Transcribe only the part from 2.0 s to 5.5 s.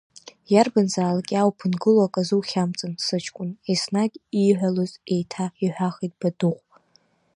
аказы ухьамҵын, сыҷкәын, еснагь ииҳәалоз еиҭа